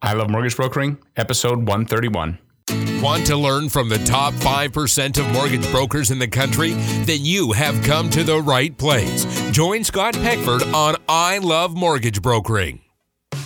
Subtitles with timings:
[0.00, 2.38] I Love Mortgage Brokering, episode 131.
[3.02, 6.70] Want to learn from the top 5% of mortgage brokers in the country?
[7.04, 9.24] Then you have come to the right place.
[9.50, 12.80] Join Scott Peckford on I Love Mortgage Brokering.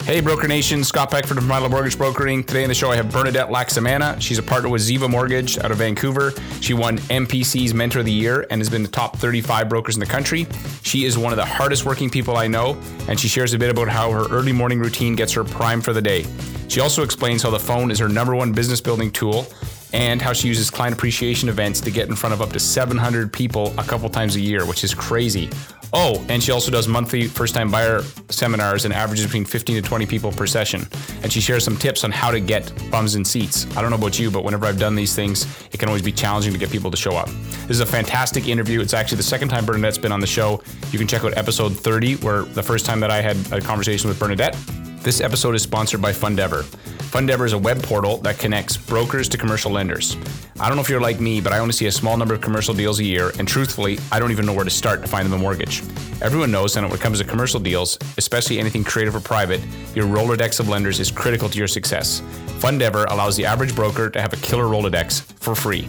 [0.05, 2.43] Hey, Broker Nation, Scott Peckford from Model Mortgage Brokering.
[2.43, 4.21] Today on the show, I have Bernadette Laxamana.
[4.21, 6.33] She's a partner with Xeva Mortgage out of Vancouver.
[6.61, 10.01] She won MPC's Mentor of the Year and has been the top 35 brokers in
[10.01, 10.49] the country.
[10.83, 12.77] She is one of the hardest working people I know,
[13.09, 15.93] and she shares a bit about how her early morning routine gets her primed for
[15.93, 16.27] the day.
[16.67, 19.47] She also explains how the phone is her number one business building tool
[19.93, 23.33] and how she uses client appreciation events to get in front of up to 700
[23.33, 25.49] people a couple times a year, which is crazy.
[25.95, 29.89] Oh, and she also does monthly first time buyer seminars and averages between 15 to
[29.89, 30.87] 20 people per session.
[31.23, 33.67] And she shares some tips on how to get bums in seats.
[33.77, 36.13] I don't know about you, but whenever I've done these things, it can always be
[36.13, 37.27] challenging to get people to show up.
[37.27, 38.81] This is a fantastic interview.
[38.81, 40.63] It's actually the second time Bernadette's been on the show.
[40.93, 44.09] You can check out episode 30, where the first time that I had a conversation
[44.09, 44.57] with Bernadette.
[45.03, 46.63] This episode is sponsored by Fundever.
[47.11, 50.17] Fundever is a web portal that connects brokers to commercial lenders.
[50.61, 52.41] I don't know if you're like me, but I only see a small number of
[52.41, 55.27] commercial deals a year, and truthfully, I don't even know where to start to find
[55.27, 55.81] them a mortgage.
[56.23, 59.61] Everyone knows that when it comes to commercial deals, especially anything creative or private,
[59.93, 62.21] your Rolodex of lenders is critical to your success.
[62.61, 65.81] Fundever allows the average broker to have a killer Rolodex for free.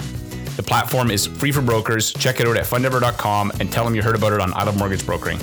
[0.57, 2.11] The platform is free for brokers.
[2.13, 4.77] Check it out at fundever.com and tell them you heard about it on I Love
[4.79, 5.39] Mortgage Brokering.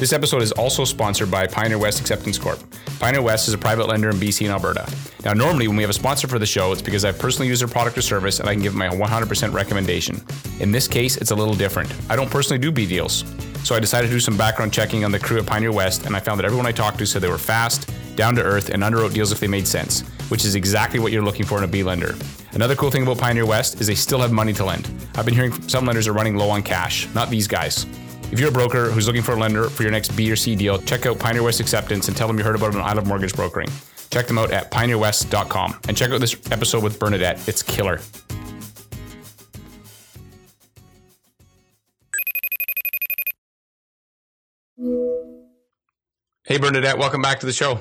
[0.00, 2.58] This episode is also sponsored by Pioneer West Acceptance Corp.
[3.00, 4.90] Pioneer West is a private lender in BC and Alberta.
[5.26, 7.60] Now, normally when we have a sponsor for the show, it's because I've personally used
[7.60, 10.24] their product or service and I can give my 100% recommendation.
[10.58, 11.94] In this case, it's a little different.
[12.08, 13.26] I don't personally do B deals.
[13.62, 16.16] So I decided to do some background checking on the crew at Pioneer West, and
[16.16, 18.82] I found that everyone I talked to said they were fast, down to earth, and
[18.82, 21.68] underwrote deals if they made sense, which is exactly what you're looking for in a
[21.68, 22.14] B lender.
[22.52, 24.90] Another cool thing about Pioneer West is they still have money to lend.
[25.14, 27.84] I've been hearing some lenders are running low on cash, not these guys.
[28.32, 30.54] If you're a broker who's looking for a lender for your next B or C
[30.54, 32.92] deal, check out Pioneer West Acceptance and tell them you heard about them on I
[32.92, 33.68] Love Mortgage Brokering.
[34.10, 37.48] Check them out at pioneerwest.com and check out this episode with Bernadette.
[37.48, 38.00] It's killer.
[46.44, 47.80] Hey, Bernadette, welcome back to the show.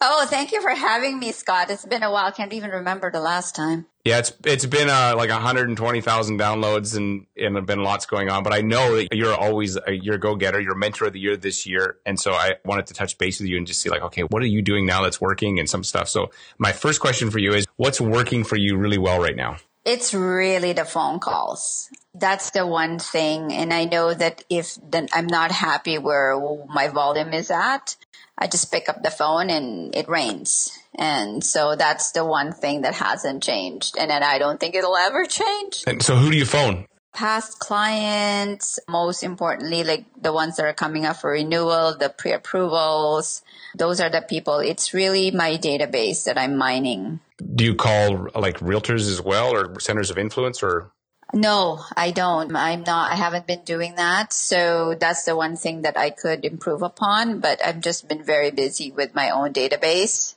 [0.00, 1.70] Oh, thank you for having me, Scott.
[1.70, 2.26] It's been a while.
[2.26, 3.86] I can't even remember the last time.
[4.04, 8.44] Yeah, it's it's been uh, like 120,000 downloads and and have been lots going on.
[8.44, 10.60] But I know that you're always a your go getter.
[10.60, 13.48] You're mentor of the year this year, and so I wanted to touch base with
[13.48, 15.82] you and just see like, okay, what are you doing now that's working and some
[15.82, 16.08] stuff.
[16.08, 19.56] So my first question for you is, what's working for you really well right now?
[19.88, 21.88] It's really the phone calls.
[22.12, 23.54] That's the one thing.
[23.54, 26.38] And I know that if then I'm not happy where
[26.68, 27.96] my volume is at,
[28.36, 30.76] I just pick up the phone and it rains.
[30.94, 33.96] And so that's the one thing that hasn't changed.
[33.98, 35.84] And then I don't think it'll ever change.
[35.86, 36.84] And so who do you phone?
[37.14, 42.32] Past clients, most importantly, like the ones that are coming up for renewal, the pre
[42.32, 43.40] approvals.
[43.74, 44.58] Those are the people.
[44.58, 47.20] It's really my database that I'm mining.
[47.54, 50.92] Do you call like realtors as well or centers of influence or?
[51.32, 52.54] No, I don't.
[52.56, 54.32] I'm not, I haven't been doing that.
[54.32, 58.50] So that's the one thing that I could improve upon, but I've just been very
[58.50, 60.34] busy with my own database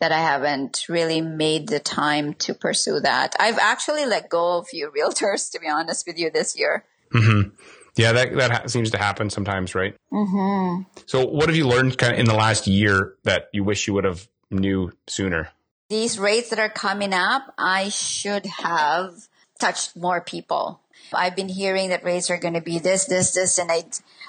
[0.00, 3.36] that I haven't really made the time to pursue that.
[3.38, 6.84] I've actually let go of a few realtors, to be honest with you, this year.
[7.14, 7.50] Mm-hmm.
[7.94, 9.94] Yeah, that that ha- seems to happen sometimes, right?
[10.12, 10.82] Mm-hmm.
[11.06, 13.94] So, what have you learned kind of in the last year that you wish you
[13.94, 15.50] would have knew sooner?
[15.92, 19.28] These rates that are coming up, I should have
[19.60, 20.80] touched more people.
[21.12, 23.84] I've been hearing that rates are going to be this, this, this, and I,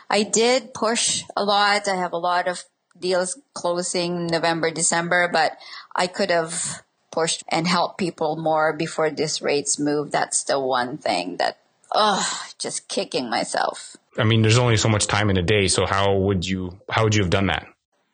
[0.09, 1.87] I did push a lot.
[1.87, 2.65] I have a lot of
[2.99, 5.55] deals closing November, December, but
[5.95, 10.11] I could have pushed and helped people more before these rates move.
[10.11, 11.59] That's the one thing that,
[11.93, 13.95] oh, just kicking myself.
[14.17, 15.69] I mean, there's only so much time in a day.
[15.69, 17.65] So how would you, how would you have done that?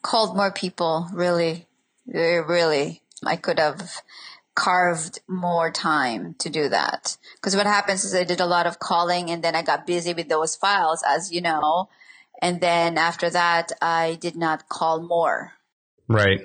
[0.04, 1.66] Called more people, really,
[2.06, 3.02] really.
[3.26, 4.02] I could have
[4.56, 7.18] carved more time to do that.
[7.36, 10.14] Because what happens is I did a lot of calling and then I got busy
[10.14, 11.90] with those files, as you know.
[12.42, 15.54] And then after that, I did not call more.
[16.08, 16.42] Right.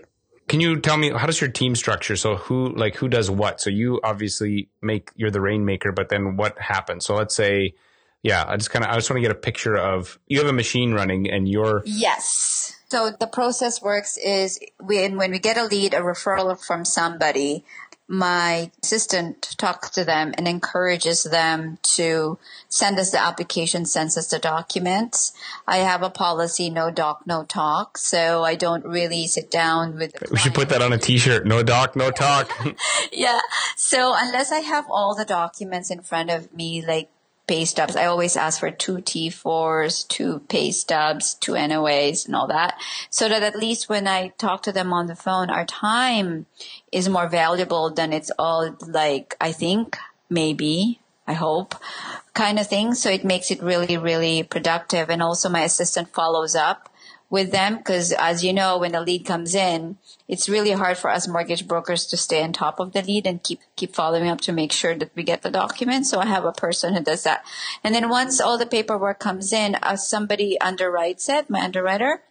[0.47, 2.17] Can you tell me how does your team structure?
[2.17, 3.61] So who like who does what?
[3.61, 7.06] So you obviously make you're the rainmaker, but then what happens?
[7.06, 7.75] So let's say,
[8.23, 10.49] yeah, I just kind of I just want to get a picture of you have
[10.49, 12.54] a machine running and you're yes.
[12.91, 17.65] So the process works is when when we get a lead, a referral from somebody,
[18.07, 22.39] my assistant talks to them and encourages them to
[22.69, 25.33] send us the application, sends us the documents.
[25.67, 27.97] I have a policy, no doc, no talk.
[27.97, 30.15] So I don't really sit down with.
[30.31, 31.47] we should put that on a t-shirt.
[31.47, 32.51] No doc, no talk.
[33.13, 33.41] yeah.
[33.77, 37.09] So unless I have all the documents in front of me, like
[37.46, 37.96] pay stubs.
[37.96, 42.81] I always ask for two T4s, two pay stubs, two NOAs and all that.
[43.11, 46.46] So that at least when I talk to them on the phone, our time
[46.91, 49.99] is more valuable than it's all like, I think,
[50.31, 51.75] maybe, I hope,
[52.32, 52.94] kind of thing.
[52.94, 55.11] So it makes it really, really productive.
[55.11, 56.88] And also my assistant follows up
[57.35, 59.99] with them because as you know, when a lead comes in,
[60.29, 63.43] it's really hard for us mortgage brokers to stay on top of the lead and
[63.43, 66.09] keep keep following up to make sure that we get the documents.
[66.09, 67.45] So I have a person who does that.
[67.83, 72.23] And then once all the paperwork comes in, uh, somebody underwrites it, my underwriter.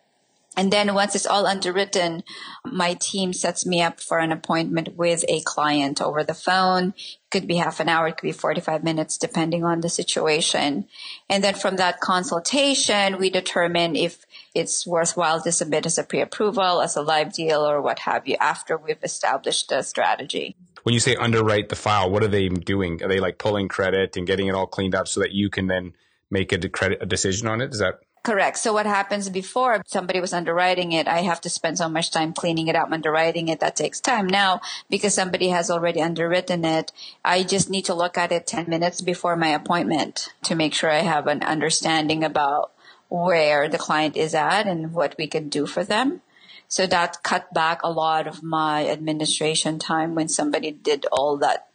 [0.56, 2.24] And then once it's all underwritten,
[2.64, 6.94] my team sets me up for an appointment with a client over the phone.
[6.96, 10.86] It could be half an hour, it could be 45 minutes, depending on the situation.
[11.28, 16.82] And then from that consultation, we determine if it's worthwhile to submit as a pre-approval,
[16.82, 20.56] as a live deal, or what have you after we've established the strategy.
[20.84, 23.02] When you say underwrite the file, what are they doing?
[23.04, 25.68] Are they like pulling credit and getting it all cleaned up so that you can
[25.68, 25.94] then
[26.30, 27.72] make a credit a decision on it?
[27.72, 28.58] Is that Correct.
[28.58, 32.32] So what happens before somebody was underwriting it, I have to spend so much time
[32.32, 33.60] cleaning it up, underwriting it.
[33.60, 34.28] That takes time.
[34.28, 36.94] Now, because somebody has already underwritten it,
[37.26, 40.90] I just need to look at it 10 minutes before my appointment to make sure
[40.90, 42.72] I have an understanding about
[43.13, 46.19] where the client is at and what we can do for them.
[46.68, 51.68] So that cut back a lot of my administration time when somebody did all that,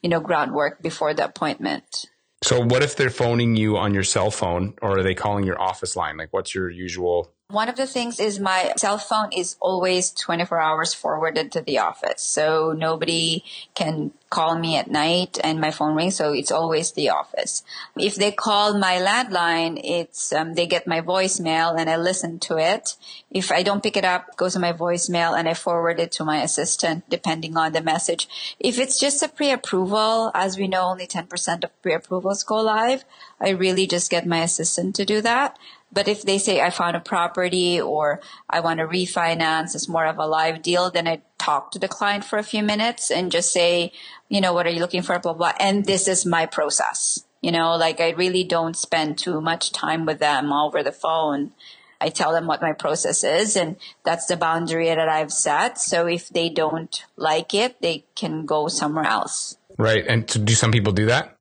[0.00, 2.06] you know, groundwork before the appointment.
[2.42, 5.60] So what if they're phoning you on your cell phone or are they calling your
[5.60, 6.16] office line?
[6.16, 10.58] Like what's your usual one of the things is my cell phone is always 24
[10.58, 12.20] hours forwarded to the office.
[12.20, 13.44] So nobody
[13.74, 16.16] can call me at night and my phone rings.
[16.16, 17.62] So it's always the office.
[17.96, 22.58] If they call my landline, it's, um, they get my voicemail and I listen to
[22.58, 22.96] it.
[23.30, 26.10] If I don't pick it up, it goes to my voicemail and I forward it
[26.12, 28.28] to my assistant depending on the message.
[28.58, 33.04] If it's just a pre-approval, as we know, only 10% of pre-approvals go live.
[33.40, 35.56] I really just get my assistant to do that.
[35.92, 40.06] But if they say I found a property or I want to refinance, it's more
[40.06, 43.32] of a live deal, then I talk to the client for a few minutes and
[43.32, 43.92] just say,
[44.28, 45.18] you know, what are you looking for?
[45.18, 45.52] Blah, blah.
[45.60, 47.24] And this is my process.
[47.40, 51.52] You know, like I really don't spend too much time with them over the phone.
[52.00, 55.78] I tell them what my process is and that's the boundary that I've set.
[55.78, 59.56] So if they don't like it, they can go somewhere else.
[59.78, 60.04] Right.
[60.06, 61.36] And do some people do that?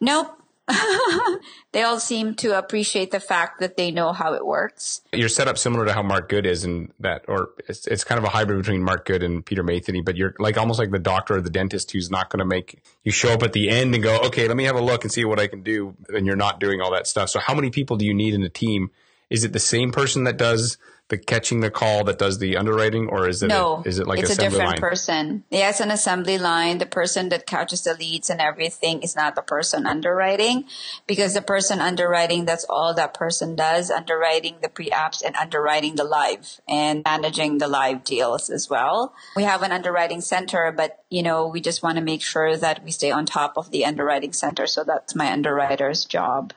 [0.00, 0.32] Nope.
[1.76, 5.02] they all seem to appreciate the fact that they know how it works.
[5.12, 8.16] You're set up similar to how Mark Good is in that, or it's, it's kind
[8.18, 10.98] of a hybrid between Mark Good and Peter Matheny, but you're like almost like the
[10.98, 13.94] doctor or the dentist who's not going to make you show up at the end
[13.94, 15.94] and go, okay, let me have a look and see what I can do.
[16.08, 17.28] And you're not doing all that stuff.
[17.28, 18.90] So how many people do you need in a team?
[19.28, 20.78] Is it the same person that does
[21.08, 23.82] the catching the call that does the underwriting, or is it no?
[23.84, 24.80] A, is it like it's a different line?
[24.80, 25.44] person?
[25.50, 26.78] Yeah, it's an assembly line.
[26.78, 30.64] The person that catches the leads and everything is not the person underwriting,
[31.06, 36.04] because the person underwriting that's all that person does: underwriting the pre-apps and underwriting the
[36.04, 39.14] live and managing the live deals as well.
[39.36, 42.82] We have an underwriting center, but you know we just want to make sure that
[42.84, 44.66] we stay on top of the underwriting center.
[44.66, 46.52] So that's my underwriter's job.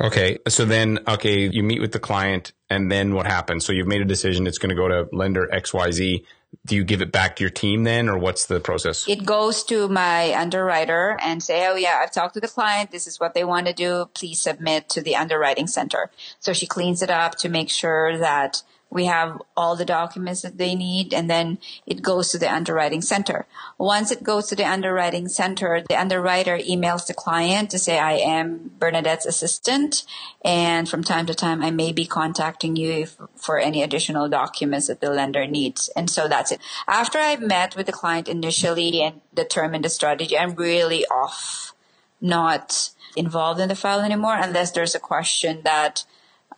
[0.00, 0.38] Okay.
[0.48, 3.64] So then, okay, you meet with the client and then what happens?
[3.64, 4.46] So you've made a decision.
[4.46, 6.24] It's going to go to lender XYZ.
[6.66, 9.08] Do you give it back to your team then or what's the process?
[9.08, 12.90] It goes to my underwriter and say, Oh yeah, I've talked to the client.
[12.90, 14.08] This is what they want to do.
[14.14, 16.10] Please submit to the underwriting center.
[16.38, 18.62] So she cleans it up to make sure that
[18.94, 23.02] we have all the documents that they need and then it goes to the underwriting
[23.02, 23.44] center.
[23.76, 28.12] Once it goes to the underwriting center, the underwriter emails the client to say, I
[28.12, 30.04] am Bernadette's assistant
[30.44, 34.86] and from time to time I may be contacting you if, for any additional documents
[34.86, 35.90] that the lender needs.
[35.96, 36.60] And so that's it.
[36.86, 41.74] After I've met with the client initially and determined the strategy, I'm really off,
[42.20, 46.04] not involved in the file anymore unless there's a question that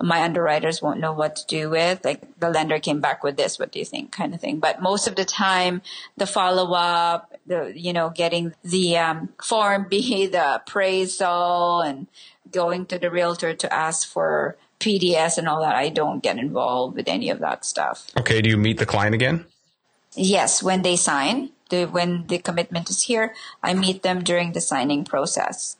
[0.03, 2.05] my underwriters won't know what to do with.
[2.05, 4.59] Like the lender came back with this, what do you think kind of thing.
[4.59, 5.83] But most of the time,
[6.17, 12.07] the follow up, the, you know, getting the um, form B, the appraisal and
[12.51, 16.97] going to the realtor to ask for PDS and all that, I don't get involved
[16.97, 18.11] with any of that stuff.
[18.19, 18.43] Okay.
[18.43, 19.47] Do you meet the client again?
[20.15, 24.61] Yes, when they sign, the, when the commitment is here, I meet them during the
[24.61, 25.77] signing process.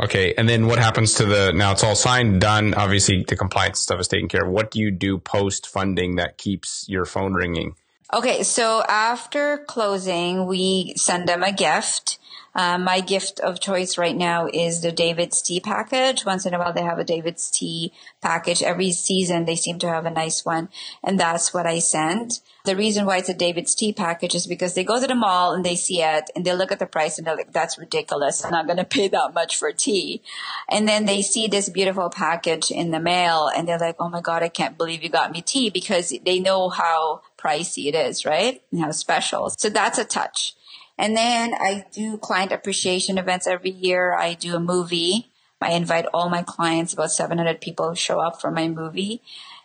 [0.00, 0.34] Okay.
[0.36, 2.74] And then what happens to the, now it's all signed, done.
[2.74, 4.50] Obviously the compliance stuff is taken care of.
[4.50, 7.74] What do you do post funding that keeps your phone ringing?
[8.12, 8.42] Okay.
[8.42, 12.18] So after closing, we send them a gift.
[12.58, 16.24] Uh, my gift of choice right now is the David's Tea package.
[16.24, 18.64] Once in a while, they have a David's Tea package.
[18.64, 20.68] Every season, they seem to have a nice one.
[21.04, 22.40] And that's what I send.
[22.64, 25.52] The reason why it's a David's Tea package is because they go to the mall
[25.52, 28.44] and they see it and they look at the price and they're like, that's ridiculous.
[28.44, 30.20] I'm not going to pay that much for tea.
[30.68, 34.20] And then they see this beautiful package in the mail and they're like, oh my
[34.20, 38.26] God, I can't believe you got me tea because they know how pricey it is,
[38.26, 38.60] right?
[38.72, 39.50] And how special.
[39.50, 40.56] So that's a touch.
[40.98, 44.14] And then I do client appreciation events every year.
[44.14, 45.30] I do a movie.
[45.60, 49.22] I invite all my clients, about 700 people show up for my movie.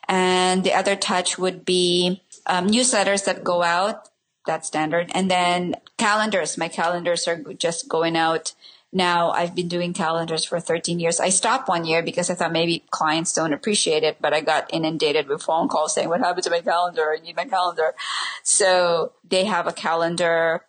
[0.07, 4.09] And the other touch would be um, newsletters that go out.
[4.45, 5.11] That's standard.
[5.13, 6.57] And then calendars.
[6.57, 8.53] My calendars are just going out
[8.91, 9.31] now.
[9.31, 11.19] I've been doing calendars for 13 years.
[11.19, 14.73] I stopped one year because I thought maybe clients don't appreciate it, but I got
[14.73, 17.15] inundated with phone calls saying, what happened to my calendar?
[17.17, 17.95] I need my calendar.
[18.43, 20.63] So they have a calendar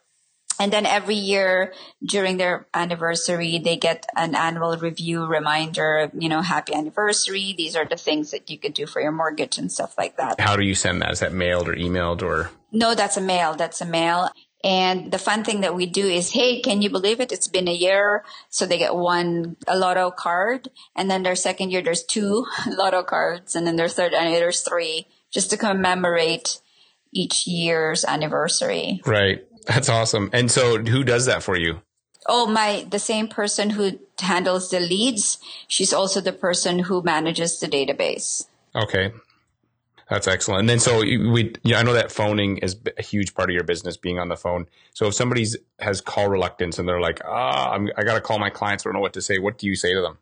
[0.58, 1.72] and then every year
[2.04, 7.54] during their anniversary, they get an annual review reminder, you know, happy anniversary.
[7.56, 10.40] These are the things that you could do for your mortgage and stuff like that.
[10.40, 11.12] How do you send that?
[11.12, 12.50] Is that mailed or emailed or?
[12.72, 13.54] No, that's a mail.
[13.54, 14.30] That's a mail.
[14.64, 17.32] And the fun thing that we do is, hey, can you believe it?
[17.32, 18.24] It's been a year.
[18.48, 20.68] So they get one a lotto card.
[20.96, 23.54] And then their second year, there's two lotto cards.
[23.54, 26.60] And then their third, and there's three just to commemorate
[27.12, 29.02] each year's anniversary.
[29.04, 29.44] Right.
[29.66, 30.30] That's awesome.
[30.32, 31.80] And so who does that for you?
[32.26, 35.38] Oh, my, the same person who handles the leads.
[35.68, 38.46] She's also the person who manages the database.
[38.74, 39.12] Okay.
[40.08, 40.60] That's excellent.
[40.60, 43.64] And then so we, yeah, I know that phoning is a huge part of your
[43.64, 44.66] business, being on the phone.
[44.92, 48.38] So if somebody's has call reluctance and they're like, ah, I'm, I got to call
[48.38, 48.84] my clients.
[48.84, 49.38] I don't know what to say.
[49.38, 50.18] What do you say to them?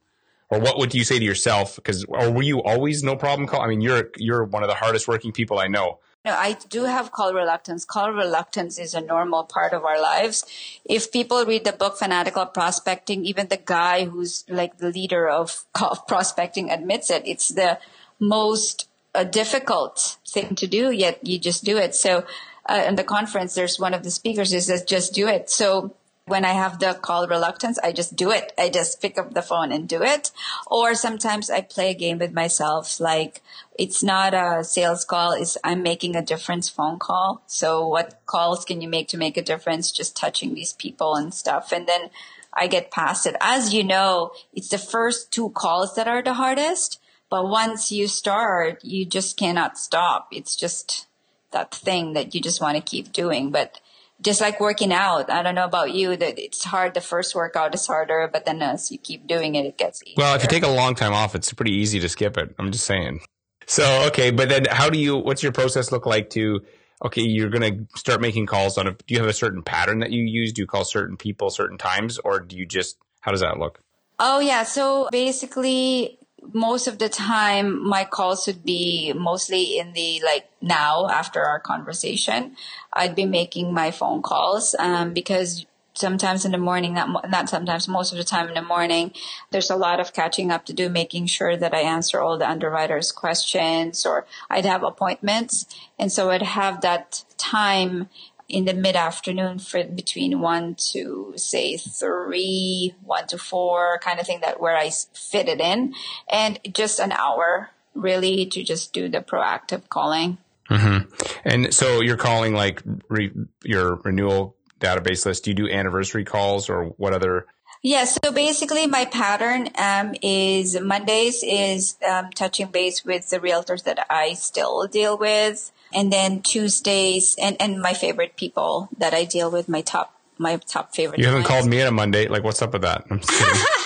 [0.50, 1.76] Or what would you say to yourself?
[1.76, 3.62] Because, or were you always no problem call?
[3.62, 5.98] I mean, you're, you're one of the hardest working people I know.
[6.24, 7.84] No, I do have call reluctance.
[7.84, 10.44] Call reluctance is a normal part of our lives.
[10.84, 15.64] If people read the book Fanatical Prospecting, even the guy who's like the leader of,
[15.82, 17.26] of prospecting admits it.
[17.26, 17.80] It's the
[18.20, 21.94] most uh, difficult thing to do, yet you just do it.
[21.94, 22.24] So,
[22.66, 25.50] uh, in the conference, there's one of the speakers says, just do it.
[25.50, 28.52] So when I have the call reluctance, I just do it.
[28.56, 30.30] I just pick up the phone and do it.
[30.66, 33.42] Or sometimes I play a game with myself, like
[33.78, 37.42] it's not a sales call, it's I'm making a difference phone call.
[37.46, 39.90] So what calls can you make to make a difference?
[39.90, 41.72] Just touching these people and stuff.
[41.72, 42.10] And then
[42.54, 43.36] I get past it.
[43.40, 47.00] As you know, it's the first two calls that are the hardest.
[47.30, 50.28] But once you start, you just cannot stop.
[50.30, 51.06] It's just
[51.50, 53.50] that thing that you just want to keep doing.
[53.50, 53.80] But
[54.22, 55.30] just like working out.
[55.30, 56.94] I don't know about you that it's hard.
[56.94, 60.14] The first workout is harder, but then as you keep doing it, it gets easier.
[60.16, 62.54] Well, if you take a long time off, it's pretty easy to skip it.
[62.58, 63.20] I'm just saying.
[63.66, 64.30] So, okay.
[64.30, 66.60] But then how do you, what's your process look like to,
[67.04, 70.00] okay, you're going to start making calls on a, do you have a certain pattern
[70.00, 70.52] that you use?
[70.52, 73.80] Do you call certain people certain times or do you just, how does that look?
[74.18, 74.62] Oh yeah.
[74.62, 76.18] So basically
[76.52, 81.60] most of the time my calls would be mostly in the like now after our
[81.60, 82.56] conversation.
[82.92, 87.86] I'd be making my phone calls um, because sometimes in the morning not, not sometimes
[87.86, 89.12] most of the time in the morning
[89.50, 92.48] there's a lot of catching up to do making sure that i answer all the
[92.48, 95.66] underwriters questions or i'd have appointments.
[95.98, 98.08] And so i'd have that time
[98.52, 104.26] in the mid afternoon for between one to say three, one to four kind of
[104.26, 105.94] thing that where I fit it in
[106.30, 110.38] and just an hour really to just do the proactive calling.
[110.70, 111.10] Mm-hmm.
[111.44, 113.32] And so you're calling like re-
[113.64, 115.44] your renewal database list.
[115.44, 117.46] Do you do anniversary calls or what other?
[117.82, 123.84] Yeah, so basically my pattern um, is Mondays is um, touching base with the realtors
[123.84, 129.24] that I still deal with and then Tuesdays and, and my favorite people that I
[129.24, 131.20] deal with, my top my top favorite.
[131.20, 131.62] You haven't clients.
[131.62, 132.26] called me on a Monday.
[132.26, 133.04] Like, what's up with that?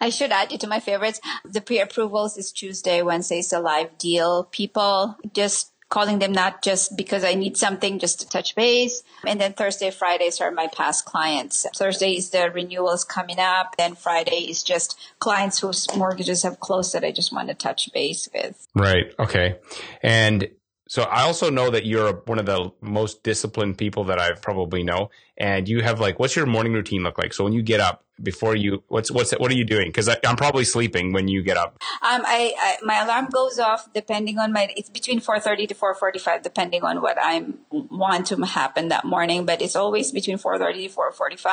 [0.00, 1.20] I should add you to my favorites.
[1.44, 5.16] The pre-approvals is Tuesday, Wednesday is the live deal people.
[5.32, 9.02] Just calling them not just because I need something, just to touch base.
[9.26, 11.66] And then Thursday, Fridays are my past clients.
[11.76, 13.76] Thursday is the renewals coming up.
[13.76, 17.92] Then Friday is just clients whose mortgages have closed that I just want to touch
[17.92, 18.66] base with.
[18.74, 19.12] Right.
[19.18, 19.58] Okay.
[20.02, 20.48] And
[20.92, 24.82] so I also know that you're one of the most disciplined people that I probably
[24.82, 25.08] know.
[25.38, 27.32] And you have like, what's your morning routine look like?
[27.32, 29.90] So when you get up before you, what's, what's, what are you doing?
[29.90, 31.78] Cause I, am probably sleeping when you get up.
[32.02, 36.42] Um, I, I, my alarm goes off depending on my, it's between 4.30 to 4.45
[36.42, 40.94] depending on what I want to happen that morning, but it's always between 4.30 to
[40.94, 41.48] 4.45.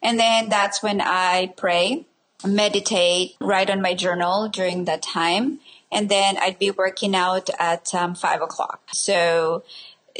[0.00, 2.06] And then that's when I pray,
[2.46, 5.58] meditate, write on my journal during that time
[5.92, 8.82] and then I'd be working out at um, five o'clock.
[8.92, 9.64] So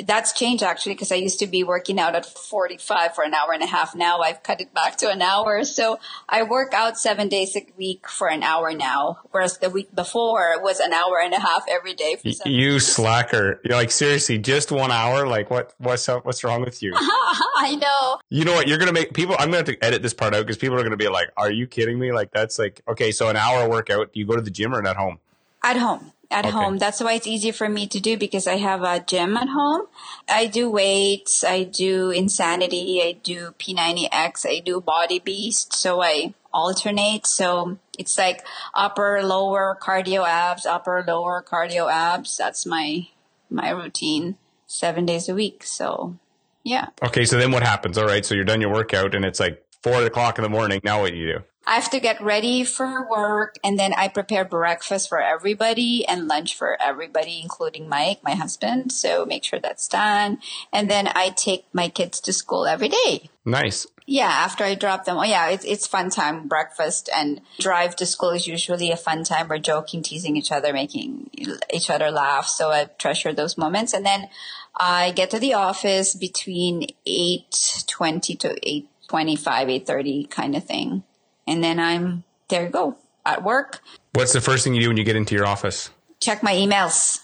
[0.07, 3.53] that's changed actually because I used to be working out at 45 for an hour
[3.53, 3.95] and a half.
[3.95, 5.65] Now I've cut it back to an hour.
[5.65, 5.99] So
[6.29, 10.53] I work out seven days a week for an hour now, whereas the week before
[10.53, 12.17] it was an hour and a half every day.
[12.23, 12.87] you days.
[12.87, 13.61] slacker!
[13.65, 15.27] You're like seriously, just one hour?
[15.27, 15.75] Like what?
[15.79, 16.25] What's up?
[16.25, 16.93] What's wrong with you?
[16.97, 18.21] I know.
[18.29, 18.69] You know what?
[18.69, 19.35] You're gonna make people.
[19.39, 21.51] I'm gonna have to edit this part out because people are gonna be like, "Are
[21.51, 23.13] you kidding me?" Like that's like okay.
[23.13, 24.13] So an hour workout.
[24.13, 25.19] Do you go to the gym or at home?
[25.63, 26.53] At home at okay.
[26.53, 26.79] home.
[26.79, 29.87] That's why it's easy for me to do because I have a gym at home.
[30.29, 35.75] I do weights, I do insanity, I do P90X, I do body beast.
[35.75, 37.27] So I alternate.
[37.27, 42.37] So it's like upper, lower cardio abs, upper, lower cardio abs.
[42.37, 43.09] That's my,
[43.51, 44.37] my routine
[44.67, 45.65] seven days a week.
[45.65, 46.17] So
[46.63, 46.89] yeah.
[47.03, 47.25] Okay.
[47.25, 47.99] So then what happens?
[47.99, 48.25] All right.
[48.25, 50.81] So you're done your workout and it's like four o'clock in the morning.
[50.85, 51.45] Now what do you do?
[51.71, 56.27] I have to get ready for work and then I prepare breakfast for everybody and
[56.27, 58.91] lunch for everybody, including Mike, my husband.
[58.91, 60.41] So make sure that's done.
[60.73, 63.31] And then I take my kids to school every day.
[63.45, 63.87] Nice.
[64.05, 65.17] Yeah, after I drop them.
[65.19, 66.49] Oh yeah, it's it's fun time.
[66.49, 69.47] Breakfast and drive to school is usually a fun time.
[69.47, 71.31] We're joking, teasing each other, making
[71.73, 72.49] each other laugh.
[72.49, 73.95] So I treasure those moments.
[73.95, 74.29] And then
[74.75, 80.57] I get to the office between eight twenty to eight twenty five, eight thirty kind
[80.57, 81.05] of thing
[81.51, 83.81] and then I'm there you go at work.
[84.15, 85.91] What's the first thing you do when you get into your office?
[86.21, 87.21] Check my emails.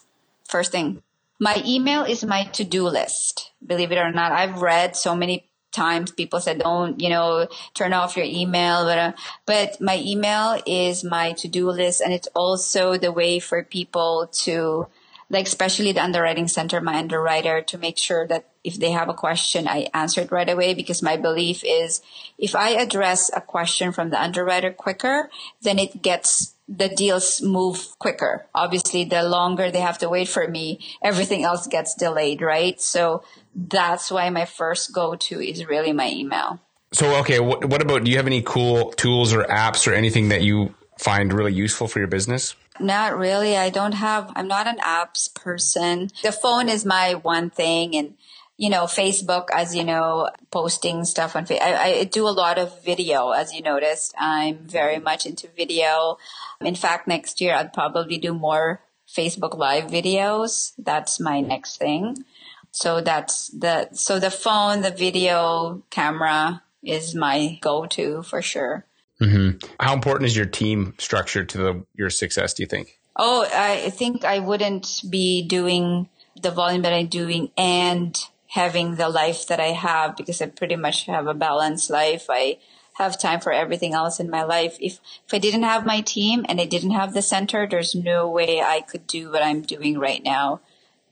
[0.49, 1.03] First thing.
[1.39, 3.53] My email is my to-do list.
[3.65, 7.93] Believe it or not, I've read so many times people said don't you know turn
[7.93, 9.13] off your email but uh,
[9.45, 14.87] but my email is my to-do list and it's also the way for people to
[15.29, 19.15] like especially the underwriting center, my underwriter, to make sure that if they have a
[19.15, 22.03] question, I answer it right away because my belief is
[22.37, 25.31] if I address a question from the underwriter quicker,
[25.63, 28.45] then it gets the deals move quicker.
[28.53, 32.81] Obviously, the longer they have to wait for me, everything else gets delayed, right?
[32.81, 33.23] So
[33.55, 36.59] that's why my first go to is really my email.
[36.91, 40.31] So, okay, what, what about, do you have any cool tools or apps or anything
[40.31, 42.57] that you find really useful for your business?
[42.81, 43.57] Not really.
[43.57, 46.11] I don't have, I'm not an apps person.
[46.25, 48.15] The phone is my one thing and,
[48.59, 52.83] you know, Facebook, as you know, posting stuff on, I, I do a lot of
[52.83, 54.15] video, as you noticed.
[54.19, 56.17] I'm very much into video.
[56.61, 60.73] In fact, next year I'd probably do more Facebook live videos.
[60.79, 62.25] That's my next thing.
[62.71, 68.87] So that's the, so the phone, the video camera is my go-to for sure.
[69.21, 69.67] Mm-hmm.
[69.81, 72.55] How important is your team structure to the, your success?
[72.55, 72.99] Do you think?
[73.17, 76.09] Oh, I think I wouldn't be doing
[76.41, 78.15] the volume that I'm doing and
[78.49, 82.27] having the life that I have because I pretty much have a balanced life.
[82.29, 82.59] I
[82.95, 84.77] have time for everything else in my life.
[84.81, 88.29] If if I didn't have my team and I didn't have the center, there's no
[88.29, 90.61] way I could do what I'm doing right now.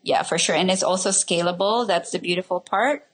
[0.03, 0.55] Yeah, for sure.
[0.55, 1.87] And it's also scalable.
[1.87, 3.07] That's the beautiful part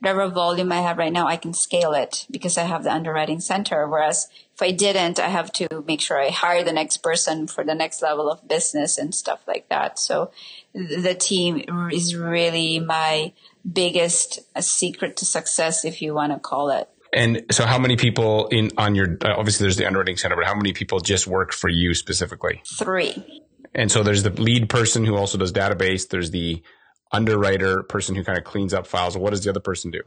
[0.00, 3.40] whatever volume I have right now, I can scale it because I have the underwriting
[3.40, 3.88] center.
[3.88, 7.64] Whereas if I didn't, I have to make sure I hire the next person for
[7.64, 9.98] the next level of business and stuff like that.
[9.98, 10.30] So
[10.74, 13.32] the team is really my
[13.70, 16.88] biggest secret to success, if you want to call it.
[17.12, 19.16] And so, how many people in on your?
[19.24, 22.62] Uh, obviously, there's the underwriting center, but how many people just work for you specifically?
[22.78, 23.42] Three.
[23.74, 26.08] And so, there's the lead person who also does database.
[26.08, 26.62] There's the
[27.12, 29.16] underwriter person who kind of cleans up files.
[29.16, 30.02] What does the other person do?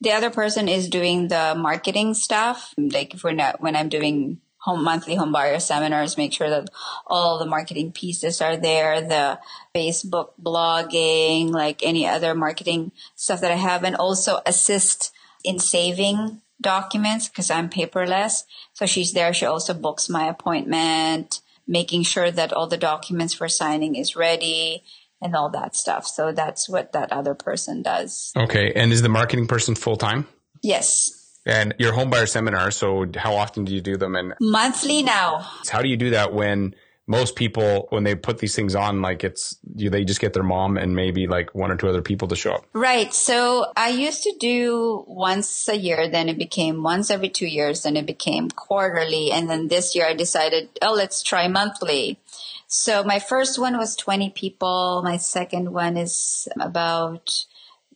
[0.00, 2.74] The other person is doing the marketing stuff.
[2.78, 6.70] Like if we're not, when I'm doing home monthly home buyer seminars, make sure that
[7.06, 9.38] all the marketing pieces are there, the
[9.74, 15.12] Facebook blogging, like any other marketing stuff that I have, and also assist
[15.44, 18.44] in saving documents because I'm paperless.
[18.72, 19.34] So she's there.
[19.34, 24.82] She also books my appointment, making sure that all the documents for signing is ready
[25.20, 26.06] and all that stuff.
[26.06, 28.32] So that's what that other person does.
[28.34, 28.72] Okay.
[28.74, 30.26] And is the marketing person full time?
[30.62, 31.23] Yes.
[31.46, 32.70] And your home buyer seminar.
[32.70, 34.14] So how often do you do them?
[34.14, 35.46] And monthly now.
[35.68, 36.74] How do you do that when
[37.06, 40.42] most people, when they put these things on, like it's, do they just get their
[40.42, 42.64] mom and maybe like one or two other people to show up?
[42.72, 43.12] Right.
[43.12, 47.82] So I used to do once a year, then it became once every two years,
[47.82, 49.30] then it became quarterly.
[49.30, 52.18] And then this year I decided, oh, let's try monthly.
[52.66, 55.02] So my first one was 20 people.
[55.04, 57.44] My second one is about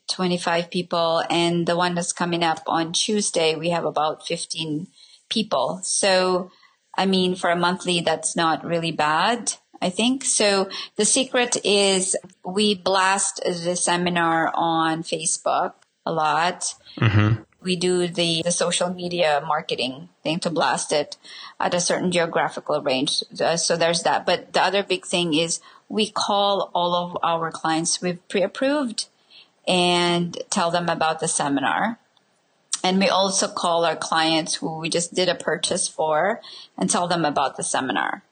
[0.09, 1.23] 25 people.
[1.31, 4.89] And the one that's coming up on Tuesday, we have about 15
[5.29, 5.81] people.
[5.83, 6.51] So,
[6.97, 9.55] I mean, for a monthly, that's not really bad.
[9.81, 10.25] I think.
[10.25, 16.75] So the secret is we blast the seminar on Facebook a lot.
[16.99, 21.17] Mm-hmm we do the, the social media marketing thing to blast it
[21.59, 23.23] at a certain geographical range.
[23.41, 24.25] Uh, so there's that.
[24.25, 29.09] But the other big thing is we call all of our clients we've pre-approved
[29.69, 31.99] and tell them about the seminar.
[32.83, 36.41] And we also call our clients who we just did a purchase for
[36.77, 38.23] and tell them about the seminar.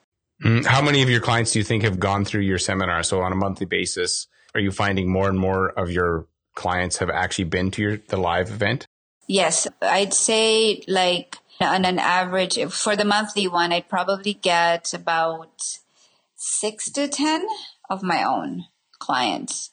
[0.42, 3.02] Mm, how many of your clients do you think have gone through your seminar?
[3.02, 7.10] So on a monthly basis, are you finding more and more of your clients have
[7.10, 8.86] actually been to your the live event?
[9.26, 15.78] Yes, I'd say like on an average for the monthly one, I'd probably get about
[16.36, 17.46] six to 10
[17.90, 18.66] of my own
[18.98, 19.72] clients.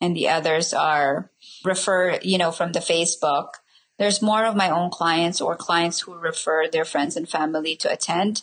[0.00, 1.30] And the others are
[1.64, 3.54] refer, you know, from the Facebook.
[3.98, 7.90] There's more of my own clients or clients who refer their friends and family to
[7.90, 8.42] attend.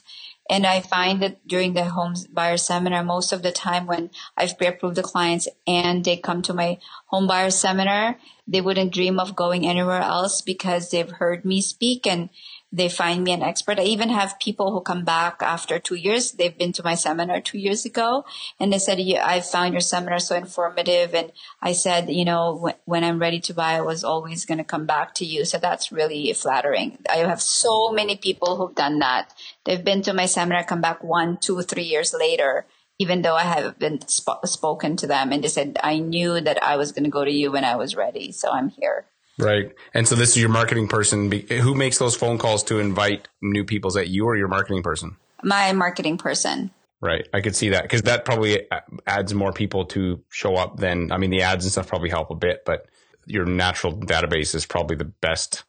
[0.49, 4.57] And I find that during the home buyer seminar, most of the time when I've
[4.57, 9.35] pre-approved the clients and they come to my home buyer seminar, they wouldn't dream of
[9.35, 12.29] going anywhere else because they've heard me speak and
[12.73, 13.77] they find me an expert.
[13.77, 16.31] I even have people who come back after two years.
[16.31, 18.25] They've been to my seminar two years ago
[18.59, 21.13] and they said, I found your seminar so informative.
[21.13, 21.31] And
[21.61, 24.87] I said, you know, when I'm ready to buy, I was always going to come
[24.87, 25.45] back to you.
[25.45, 26.97] So that's really flattering.
[27.07, 29.31] I have so many people who've done that.
[29.65, 32.65] They've been to my seminar, come back one, two, three years later,
[32.97, 36.63] even though I have been sp- spoken to them and they said, I knew that
[36.63, 38.31] I was going to go to you when I was ready.
[38.31, 39.05] So I'm here.
[39.37, 39.73] Right.
[39.93, 41.31] And so this is your marketing person.
[41.31, 43.89] Who makes those phone calls to invite new people?
[43.89, 45.17] Is that you or your marketing person?
[45.43, 46.71] My marketing person.
[47.01, 47.27] Right.
[47.33, 51.11] I could see that because that probably uh, adds more people to show up than,
[51.11, 52.85] I mean, the ads and stuff probably help a bit, but
[53.25, 55.63] your natural database is probably the best.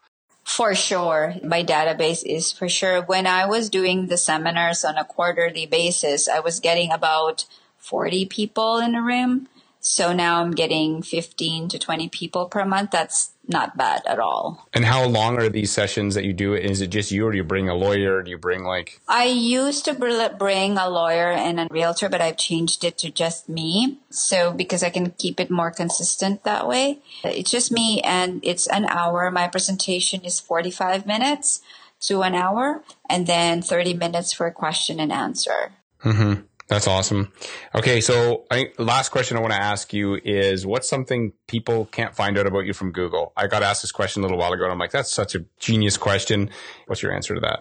[0.44, 1.34] For sure.
[1.42, 3.02] My database is for sure.
[3.02, 7.46] When I was doing the seminars on a quarterly basis, I was getting about
[7.78, 9.48] 40 people in a room.
[9.80, 12.90] So now I'm getting 15 to 20 people per month.
[12.90, 14.66] That's not bad at all.
[14.72, 16.54] And how long are these sessions that you do?
[16.54, 18.22] Is it just you or do you bring a lawyer?
[18.22, 19.00] Do you bring like?
[19.08, 23.48] I used to bring a lawyer and a realtor, but I've changed it to just
[23.48, 23.98] me.
[24.10, 27.00] So because I can keep it more consistent that way.
[27.22, 29.30] It's just me and it's an hour.
[29.30, 31.60] My presentation is 45 minutes
[32.02, 35.72] to an hour and then 30 minutes for a question and answer.
[36.02, 36.42] Mm-hmm.
[36.66, 37.30] That's awesome.
[37.74, 42.14] Okay, so I, last question I want to ask you is what's something people can't
[42.14, 43.32] find out about you from Google?
[43.36, 45.44] I got asked this question a little while ago and I'm like, that's such a
[45.58, 46.50] genius question.
[46.86, 47.60] What's your answer to that?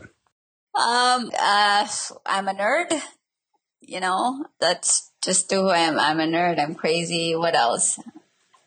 [0.79, 1.87] Um, uh,
[2.25, 3.01] I'm a nerd.
[3.81, 5.99] You know, that's just who I am.
[5.99, 6.57] I'm a nerd.
[6.57, 7.35] I'm crazy.
[7.35, 7.99] What else?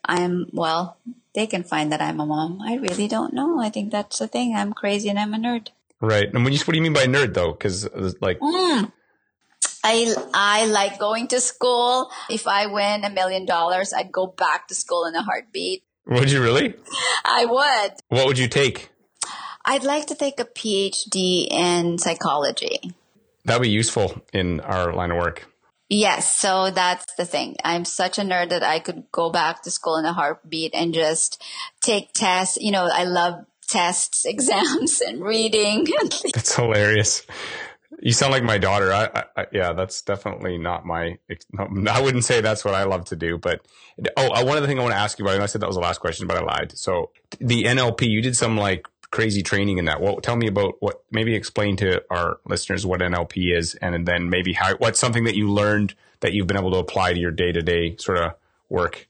[0.05, 0.99] I'm, well,
[1.35, 2.61] they can find that I'm a mom.
[2.61, 3.59] I really don't know.
[3.59, 4.55] I think that's the thing.
[4.55, 5.69] I'm crazy and I'm a nerd.
[6.01, 6.27] Right.
[6.33, 7.55] And when you, what do you mean by nerd though?
[7.55, 7.89] Cause
[8.21, 8.93] like, mm.
[9.85, 12.11] I, I like going to school.
[12.29, 15.85] If I win a million dollars, I'd go back to school in a heartbeat.
[16.07, 16.75] Would you really?
[17.25, 17.93] I would.
[18.09, 18.91] What would you take?
[19.65, 22.95] I'd like to take a PhD in psychology.
[23.45, 25.49] That'd be useful in our line of work.
[25.89, 27.57] Yes, so that's the thing.
[27.63, 30.93] I'm such a nerd that I could go back to school in a heartbeat and
[30.93, 31.43] just
[31.81, 32.59] take tests.
[32.61, 35.87] You know, I love tests, exams, and reading.
[36.35, 37.23] that's hilarious.
[38.01, 38.93] You sound like my daughter.
[38.93, 41.19] I, I, yeah, that's definitely not my.
[41.59, 43.39] I wouldn't say that's what I love to do.
[43.39, 43.61] But
[44.17, 45.35] oh, uh, one other thing I want to ask you about.
[45.35, 46.77] And I said that was the last question, but I lied.
[46.77, 50.01] So the NLP, you did some like crazy training in that.
[50.01, 51.03] Well, tell me about what.
[51.11, 55.37] Maybe explain to our listeners what NLP is, and then maybe how what's something that
[55.37, 58.33] you learned that you've been able to apply to your day to day sort of
[58.69, 59.09] work.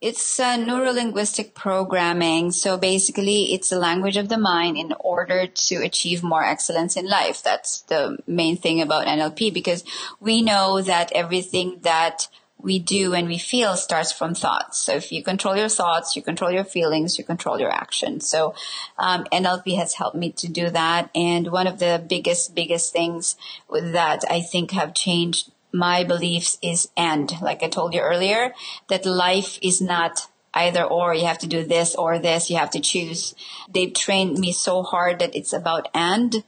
[0.00, 2.52] It's uh, neurolinguistic programming.
[2.52, 7.08] So basically, it's the language of the mind in order to achieve more excellence in
[7.08, 7.42] life.
[7.42, 9.82] That's the main thing about NLP because
[10.20, 12.28] we know that everything that
[12.60, 14.78] we do and we feel starts from thoughts.
[14.78, 18.28] So if you control your thoughts, you control your feelings, you control your actions.
[18.28, 18.54] So
[18.98, 21.10] um, NLP has helped me to do that.
[21.14, 23.36] And one of the biggest, biggest things
[23.70, 28.52] that I think have changed my beliefs is and like I told you earlier,
[28.88, 31.14] that life is not either or.
[31.14, 32.50] You have to do this or this.
[32.50, 33.34] You have to choose.
[33.68, 36.44] They've trained me so hard that it's about and.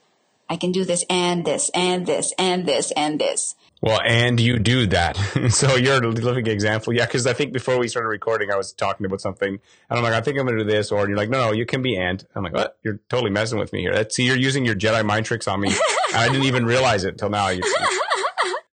[0.49, 3.55] I can do this and this and this and this and this.
[3.83, 5.17] Well, and you do that.
[5.51, 6.93] so you're a living example.
[6.93, 9.61] Yeah, because I think before we started recording, I was talking about something, and
[9.99, 11.65] I'm like, I think I'm going to do this, or you're like, no, no, you
[11.65, 12.27] can be and.
[12.35, 12.77] I'm like, what?
[12.83, 14.05] You're totally messing with me here.
[14.11, 15.73] See, you're using your Jedi mind tricks on me.
[16.15, 17.49] I didn't even realize it till now.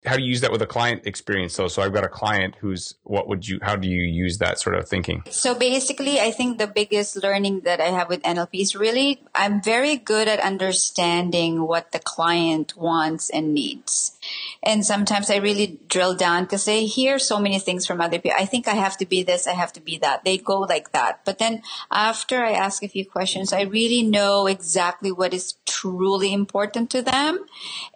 [0.07, 1.67] How do you use that with a client experience though?
[1.67, 4.75] So I've got a client who's what would you how do you use that sort
[4.75, 5.23] of thinking?
[5.29, 9.61] So basically I think the biggest learning that I have with NLP is really I'm
[9.61, 14.17] very good at understanding what the client wants and needs.
[14.63, 18.37] And sometimes I really drill down because they hear so many things from other people.
[18.39, 20.23] I think I have to be this, I have to be that.
[20.23, 21.21] They go like that.
[21.25, 26.33] But then after I ask a few questions, I really know exactly what is truly
[26.33, 27.45] important to them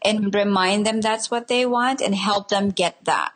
[0.05, 3.33] and remind them that's what they want and help them get that.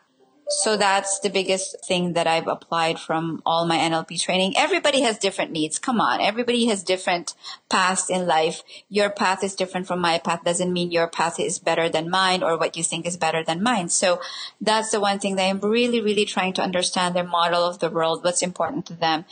[0.47, 4.53] So that's the biggest thing that I've applied from all my NLP training.
[4.55, 5.79] Everybody has different needs.
[5.79, 6.21] Come on.
[6.21, 7.33] Everybody has different
[7.67, 8.61] paths in life.
[8.87, 12.43] Your path is different from my path doesn't mean your path is better than mine
[12.43, 13.89] or what you think is better than mine.
[13.89, 14.21] So
[14.61, 17.89] that's the one thing that I'm really, really trying to understand their model of the
[17.89, 19.25] world, what's important to them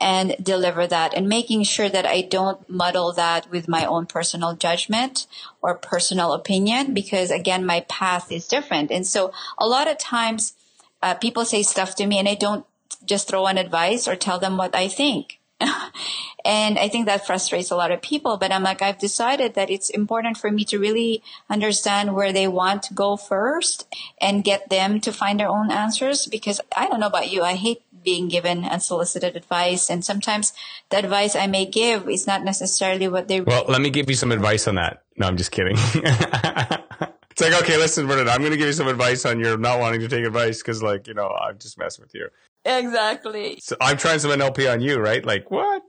[0.00, 4.54] and deliver that and making sure that I don't muddle that with my own personal
[4.54, 5.26] judgment
[5.60, 8.92] or personal opinion because again, my path is different.
[8.92, 10.54] And so a lot of times
[11.02, 12.64] uh, people say stuff to me and I don't
[13.04, 15.38] just throw an advice or tell them what I think.
[16.44, 19.70] and I think that frustrates a lot of people, but I'm like, I've decided that
[19.70, 23.86] it's important for me to really understand where they want to go first
[24.20, 27.42] and get them to find their own answers because I don't know about you.
[27.42, 29.90] I hate being given unsolicited advice.
[29.90, 30.52] And sometimes
[30.88, 33.40] the advice I may give is not necessarily what they.
[33.40, 35.02] Well, let me give you some advice on that.
[35.16, 35.76] No, I'm just kidding.
[37.40, 39.80] it's like, okay, listen, Bernadette, I'm going to give you some advice on your not
[39.80, 42.28] wanting to take advice because, like, you know, I'm just messing with you.
[42.64, 43.58] Exactly.
[43.62, 45.24] So I'm trying some NLP on you, right?
[45.24, 45.82] Like, what?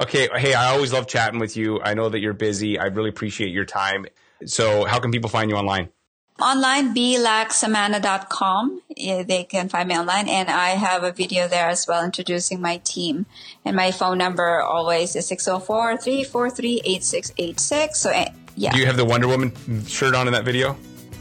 [0.00, 0.28] Okay.
[0.34, 1.80] Hey, I always love chatting with you.
[1.80, 2.78] I know that you're busy.
[2.78, 4.06] I really appreciate your time.
[4.44, 5.90] So, how can people find you online?
[6.40, 12.02] online laxamana.com they can find me online and i have a video there as well
[12.02, 13.26] introducing my team
[13.64, 19.28] and my phone number always is 604-343-8686 so eh, yeah do you have the wonder
[19.28, 19.52] woman
[19.86, 20.76] shirt on in that video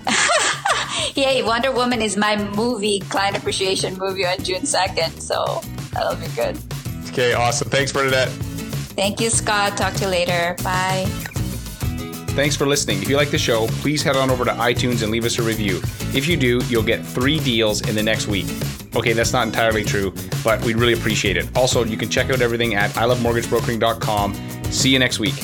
[1.15, 5.61] Yay, wonder woman is my movie client appreciation movie on june 2nd so
[5.93, 6.57] that'll be good
[7.09, 11.05] okay awesome thanks bernadette thank you scott talk to you later bye
[12.31, 13.01] Thanks for listening.
[13.01, 15.43] If you like the show, please head on over to iTunes and leave us a
[15.43, 15.81] review.
[16.15, 18.45] If you do, you'll get three deals in the next week.
[18.95, 21.49] Okay, that's not entirely true, but we'd really appreciate it.
[21.57, 24.33] Also, you can check out everything at ilovemortgagebrokering.com.
[24.71, 25.35] See you next week.